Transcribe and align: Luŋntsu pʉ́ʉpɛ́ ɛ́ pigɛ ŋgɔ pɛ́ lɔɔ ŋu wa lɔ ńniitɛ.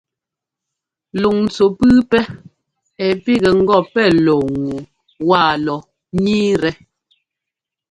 Luŋntsu 1.21 1.65
pʉ́ʉpɛ́ 1.77 2.23
ɛ́ 3.05 3.11
pigɛ 3.23 3.49
ŋgɔ 3.61 3.77
pɛ́ 3.93 4.07
lɔɔ 4.25 4.45
ŋu 4.61 4.75
wa 5.27 5.41
lɔ 5.65 5.75
ńniitɛ. 6.17 6.69